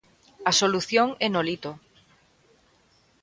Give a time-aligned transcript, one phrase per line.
[0.49, 1.71] A solución é Nolito.